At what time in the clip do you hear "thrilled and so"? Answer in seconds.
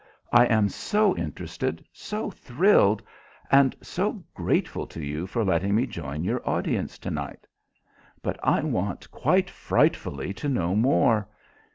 2.31-4.23